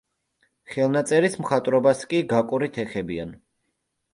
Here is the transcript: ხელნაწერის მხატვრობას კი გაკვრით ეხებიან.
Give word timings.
ხელნაწერის 0.75 1.37
მხატვრობას 1.43 2.01
კი 2.15 2.23
გაკვრით 2.33 2.81
ეხებიან. 2.85 3.37